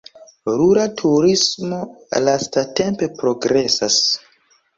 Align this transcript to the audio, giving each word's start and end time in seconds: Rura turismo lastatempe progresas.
Rura 0.61 0.85
turismo 1.01 1.81
lastatempe 2.29 3.11
progresas. 3.21 4.01